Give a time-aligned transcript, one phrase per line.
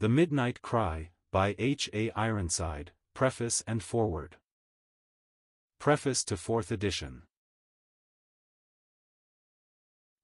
[0.00, 1.90] The Midnight Cry, by H.
[1.92, 2.10] A.
[2.12, 4.38] Ironside, Preface and Foreword.
[5.78, 7.24] Preface to 4th edition.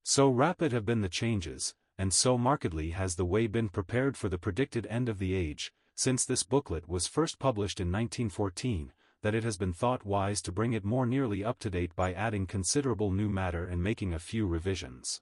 [0.03, 4.31] So rapid have been the changes, and so markedly has the way been prepared for
[4.31, 9.35] the predicted end of the age, since this booklet was first published in 1914, that
[9.35, 12.47] it has been thought wise to bring it more nearly up to date by adding
[12.47, 15.21] considerable new matter and making a few revisions.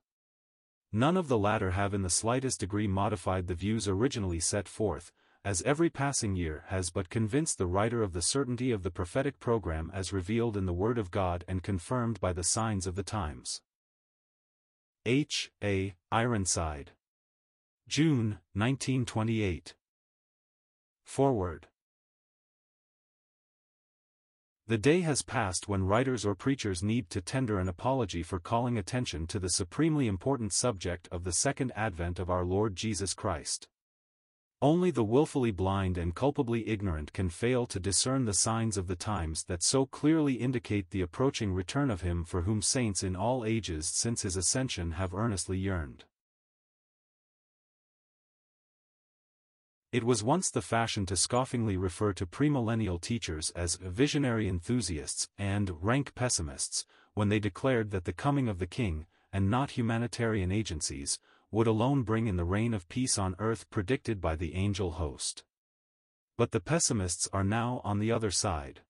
[0.97, 5.11] None of the latter have in the slightest degree modified the views originally set forth,
[5.45, 9.41] as every passing year has but convinced the writer of the certainty of the prophetic
[9.41, 13.03] program as revealed in the Word of God and confirmed by the signs of the
[13.03, 13.61] times.
[15.05, 15.51] H.
[15.65, 15.97] A.
[16.13, 16.93] Ironside.
[17.89, 19.75] June, 1928.
[21.03, 21.67] Foreword.
[24.67, 28.79] The day has passed when writers or preachers need to tender an apology for calling
[28.79, 33.69] attention to the supremely important subject of the second advent of our Lord Jesus Christ.
[34.63, 38.97] Only the willfully blind and culpably ignorant can fail to discern the signs of the
[38.97, 43.45] times that so clearly indicate the approaching return of Him for whom saints in all
[43.45, 46.07] ages since His ascension have earnestly yearned.
[49.95, 55.81] It was once the fashion to scoffingly refer to premillennial teachers as visionary enthusiasts and
[55.81, 61.21] rank pessimists, when they declared that the coming of the King, and not humanitarian agencies,
[61.53, 65.45] would alone bring in the reign of peace on earth predicted by the angel host.
[66.37, 68.81] But the pessimists are now on the other side.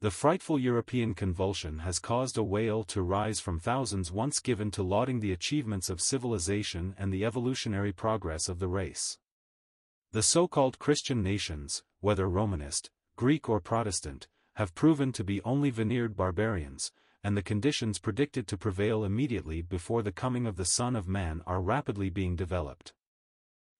[0.00, 4.82] The frightful European convulsion has caused a wail to rise from thousands once given to
[4.82, 9.16] lauding the achievements of civilization and the evolutionary progress of the race.
[10.12, 16.16] The so-called Christian nations, whether Romanist, Greek or Protestant, have proven to be only veneered
[16.16, 16.92] barbarians,
[17.22, 21.42] and the conditions predicted to prevail immediately before the coming of the Son of Man
[21.46, 22.94] are rapidly being developed.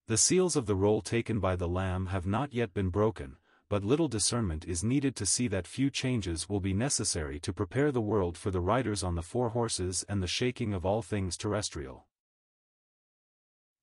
[0.07, 3.39] The seals of the roll taken by the Lamb have not yet been broken,
[3.71, 7.93] but little discernment is needed to see that few changes will be necessary to prepare
[7.93, 11.39] the world for the riders on the four horses and the shaking of all things
[11.39, 12.07] terrestrial.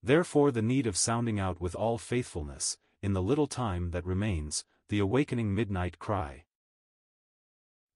[0.06, 4.64] Therefore the need of sounding out with all faithfulness, in the little time that remains,
[4.90, 6.44] the awakening midnight cry.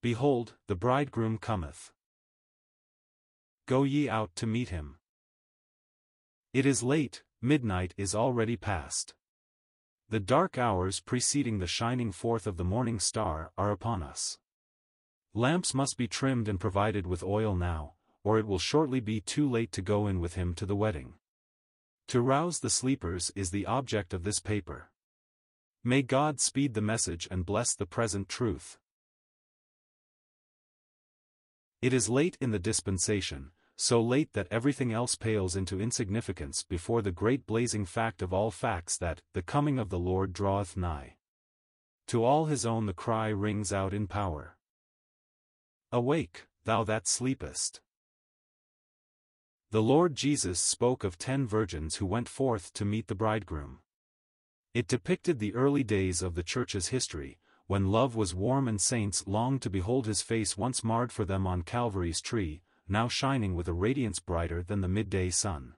[0.02, 1.92] Behold, the bridegroom cometh.
[3.68, 4.98] Go ye out to meet him.
[6.52, 9.14] It is late, midnight is already past.
[10.10, 14.40] The dark hours preceding the shining forth of the morning star are upon us.
[15.36, 17.94] Lamps must be trimmed and provided with oil now,
[18.24, 21.19] or it will shortly be too late to go in with him to the wedding.
[22.10, 24.90] To rouse the sleepers is the object of this paper.
[25.84, 28.80] May God speed the message and bless the present truth.
[31.84, 37.04] It is late in the dispensation, so late that everything else pales into insignificance before
[37.04, 41.18] the great blazing fact of all facts that the coming of the Lord draweth nigh.
[42.08, 44.58] To all his own the cry rings out in power.
[45.92, 47.82] Awake, thou that sleepest.
[49.72, 53.82] The Lord Jesus spoke of ten virgins who went forth to meet the bridegroom.
[54.74, 57.38] It depicted the early days of the Church's history,
[57.68, 61.46] when love was warm and saints longed to behold his face once marred for them
[61.46, 65.76] on Calvary's tree, now shining with a radiance brighter than the midday sun.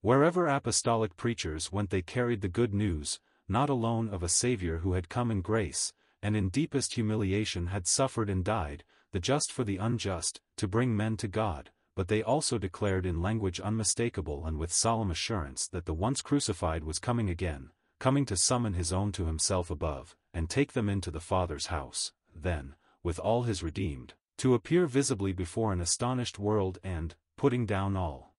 [0.00, 4.94] Wherever apostolic preachers went they carried the good news, not alone of a Saviour who
[4.94, 5.92] had come in grace,
[6.22, 8.82] and in deepest humiliation had suffered and died,
[9.12, 13.22] the just for the unjust, to bring men to God, but they also declared in
[13.22, 18.36] language unmistakable and with solemn assurance that the once crucified was coming again, coming to
[18.36, 23.18] summon his own to himself above, and take them into the Father's house, then, with
[23.18, 28.34] all his redeemed, to appear visibly before an astonished world and, putting down all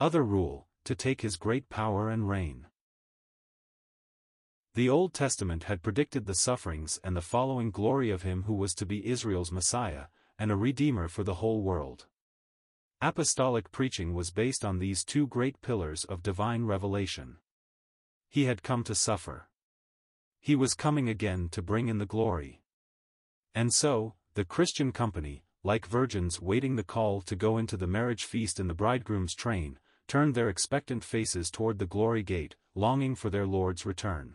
[0.00, 2.66] other rule, to take his great power and reign.
[4.74, 8.74] The Old Testament had predicted the sufferings and the following glory of him who was
[8.74, 10.04] to be Israel's Messiah,
[10.38, 12.06] and a Redeemer for the whole world.
[13.00, 17.36] Apostolic preaching was based on these two great pillars of divine revelation.
[18.28, 19.48] He had come to suffer.
[20.40, 22.60] He was coming again to bring in the glory.
[23.54, 28.24] And so, the Christian company, like virgins waiting the call to go into the marriage
[28.24, 29.78] feast in the bridegroom's train,
[30.08, 34.34] turned their expectant faces toward the glory gate, longing for their Lord's return.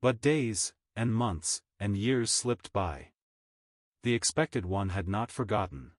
[0.00, 3.10] But days, and months, and years slipped by.
[4.02, 5.92] The expected one had not forgotten.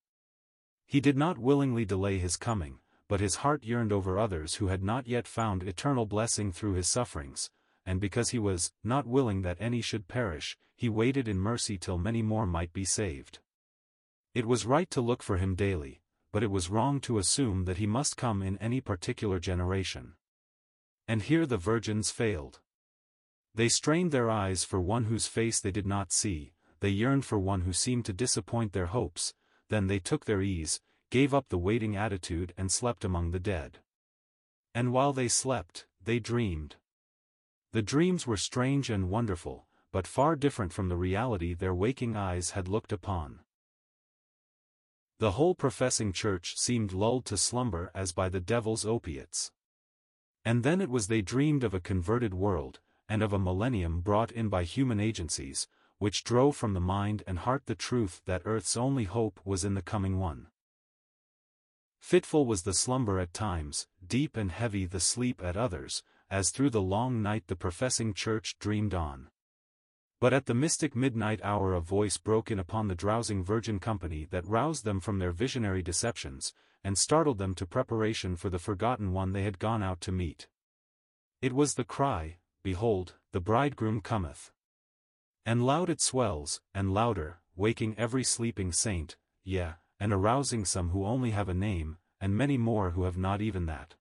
[0.94, 4.84] He did not willingly delay his coming, but his heart yearned over others who had
[4.84, 7.50] not yet found eternal blessing through his sufferings,
[7.84, 11.98] and because he was not willing that any should perish, he waited in mercy till
[11.98, 13.40] many more might be saved.
[14.36, 17.78] It was right to look for him daily, but it was wrong to assume that
[17.78, 20.14] he must come in any particular generation.
[21.08, 22.60] And here the virgins failed.
[23.56, 27.40] They strained their eyes for one whose face they did not see, they yearned for
[27.40, 29.34] one who seemed to disappoint their hopes,
[29.74, 30.80] then they took their ease,
[31.10, 33.80] gave up the waiting attitude and slept among the dead.
[34.76, 36.76] And while they slept, they dreamed.
[37.72, 42.52] The dreams were strange and wonderful, but far different from the reality their waking eyes
[42.52, 43.40] had looked upon.
[45.18, 49.52] The whole professing church seemed lulled to slumber as by the devil's opiates.
[50.46, 52.80] And then it was they dreamed of a converted world,
[53.10, 55.68] and of a millennium brought in by human agencies,
[56.04, 59.74] which drove from the mind and heart the truth that earth's only hope was in
[59.74, 60.48] the coming one.
[62.02, 66.70] Fitful was the slumber at times, deep and heavy the sleep at others, as through
[66.70, 69.30] the long night the professing church dreamed on.
[70.20, 74.28] But at the mystic midnight hour a voice broke in upon the drowsing virgin company
[74.30, 76.54] that roused them from their visionary deceptions,
[76.84, 80.50] and startled them to preparation for the forgotten one they had gone out to meet.
[81.42, 84.52] It was the cry, Behold, the bridegroom cometh.
[85.46, 91.06] And loud it swells, and louder, waking every sleeping saint, yea, and arousing some who
[91.06, 93.96] only have a name, and many more who have not even that.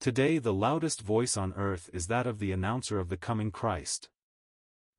[0.00, 4.10] Today the loudest voice on earth is that of the announcer of the coming Christ.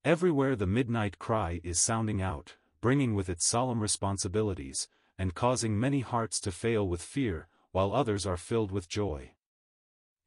[0.03, 4.87] Everywhere the midnight cry is sounding out, bringing with it solemn responsibilities,
[5.17, 9.31] and causing many hearts to fail with fear, while others are filled with joy.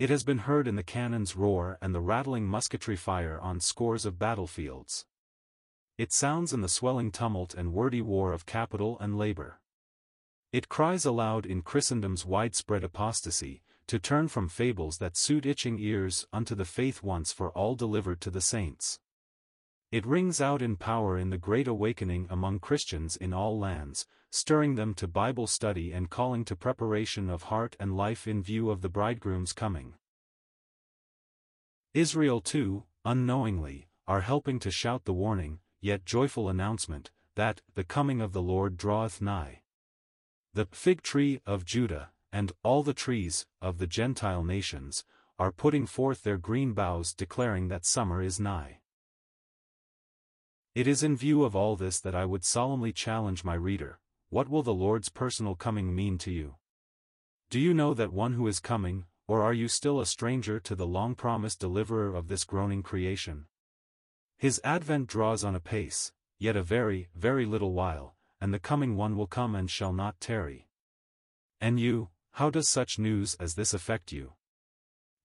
[0.02, 4.04] It has been heard in the cannon's roar and the rattling musketry fire on scores
[4.04, 5.06] of battlefields.
[5.96, 9.60] It sounds in the swelling tumult and wordy war of capital and labor.
[10.50, 16.26] It cries aloud in Christendom's widespread apostasy, to turn from fables that suit itching ears
[16.32, 18.99] unto the faith once for all delivered to the saints.
[19.93, 24.75] It rings out in power in the great awakening among Christians in all lands, stirring
[24.75, 28.81] them to Bible study and calling to preparation of heart and life in view of
[28.81, 29.93] the bridegroom's coming.
[31.93, 38.23] Israel too, unknowingly, are helping to shout the warning, yet joyful announcement, that the coming
[38.23, 39.61] of the Lord draweth nigh.
[40.55, 45.05] The fig tree of Judah, and all the trees of the Gentile nations,
[45.38, 48.79] are putting forth their green boughs declaring that summer is nigh.
[50.75, 53.99] It is in view of all this that I would solemnly challenge my reader,
[54.31, 56.55] what will the Lord's personal coming mean to you?
[57.51, 60.75] Do you know that one who is coming, or are you still a stranger to
[60.75, 63.45] the long-promised deliverer of this groaning creation?
[64.39, 69.15] His advent draws on apace, yet a very, very little while, and the coming one
[69.15, 70.69] will come and shall not tarry.
[71.61, 74.33] And you, how does such news as this affect you?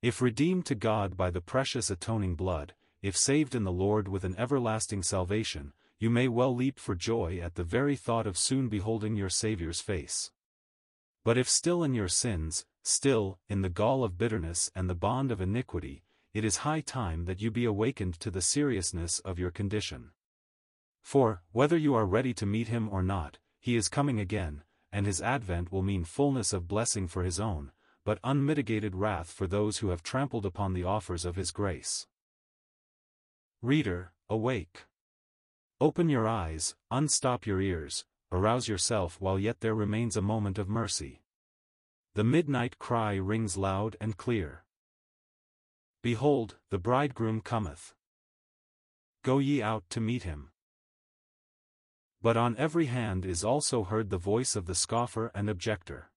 [0.02, 4.24] If redeemed to God by the precious atoning blood, if saved in the Lord with
[4.24, 8.70] an everlasting salvation, you may well leap for joy at the very thought of soon
[8.70, 10.32] beholding your Saviour's face.
[11.24, 15.32] But if still in your sins, still, in the gall of bitterness and the bond
[15.32, 16.04] of iniquity,
[16.34, 20.12] it is high time that you be awakened to the seriousness of your condition.
[21.02, 25.06] For, whether you are ready to meet him or not, he is coming again, and
[25.06, 27.72] his advent will mean fullness of blessing for his own,
[28.06, 32.08] but unmitigated wrath for those who have trampled upon the offers of his grace.
[33.62, 34.86] Reader, awake.
[35.82, 40.70] Open your eyes, unstop your ears, arouse yourself while yet there remains a moment of
[40.70, 41.22] mercy.
[42.14, 44.64] The midnight cry rings loud and clear.
[46.04, 47.94] Behold, the bridegroom cometh.
[49.24, 50.52] Go ye out to meet him.
[52.22, 56.12] But on every hand is also heard the voice of the scoffer and objector.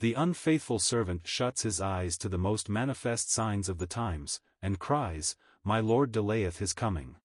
[0.00, 4.78] The unfaithful servant shuts his eyes to the most manifest signs of the times, and
[4.78, 7.16] cries, My Lord delayeth his coming.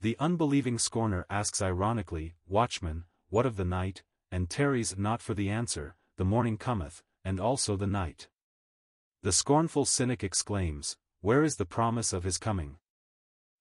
[0.00, 5.50] The unbelieving scorner asks ironically, Watchman, what of the night, and tarries not for the
[5.50, 8.28] answer, the morning cometh, and also the night.
[9.22, 12.78] The scornful cynic exclaims, Where is the promise of his coming?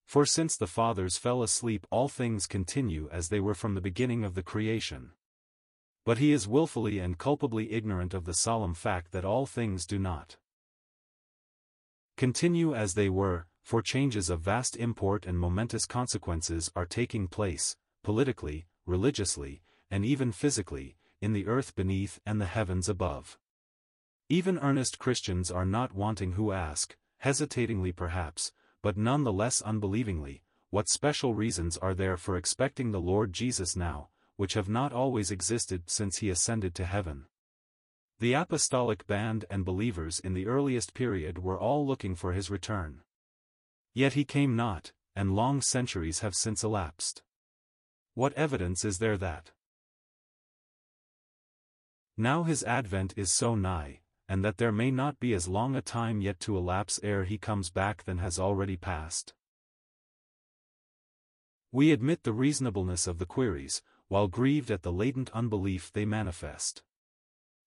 [0.06, 4.24] For since the fathers fell asleep all things continue as they were from the beginning
[4.24, 5.12] of the creation.
[6.06, 10.00] But he is wilfully and culpably ignorant of the solemn fact that all things do
[10.00, 10.38] not
[12.18, 17.76] continue as they were, for changes of vast import and momentous consequences are taking place,
[18.04, 23.38] politically, religiously, and even physically, in the earth beneath and the heavens above.
[24.30, 28.52] Even earnest Christians are not wanting who ask, hesitatingly perhaps,
[28.82, 33.76] but none the less unbelievingly, what special reasons are there for expecting the Lord Jesus
[33.76, 37.26] now, which have not always existed since he ascended to heaven.
[38.20, 43.02] The apostolic band and believers in the earliest period were all looking for his return.
[43.94, 47.24] Yet he came not, and long centuries have since elapsed.
[48.14, 49.52] What evidence is there that
[52.18, 55.82] now his advent is so nigh, and that there may not be as long a
[55.82, 59.34] time yet to elapse ere he comes back than has already passed.
[61.72, 66.84] We admit the reasonableness of the queries, while grieved at the latent unbelief they manifest.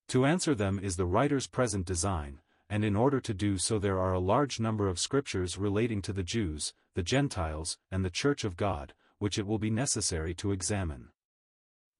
[0.08, 3.98] To answer them is the writer's present design, and in order to do so there
[3.98, 8.44] are a large number of scriptures relating to the Jews, the Gentiles, and the Church
[8.44, 11.08] of God, which it will be necessary to examine.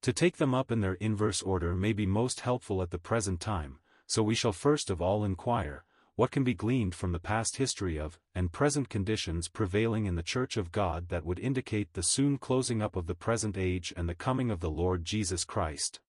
[0.01, 3.39] To take them up in their inverse order may be most helpful at the present
[3.39, 5.83] time, so we shall first of all inquire,
[6.15, 10.23] what can be gleaned from the past history of, and present conditions prevailing in the
[10.23, 14.07] Church of God that would indicate the soon closing up of the present age and
[14.07, 15.99] the coming of the Lord Jesus Christ.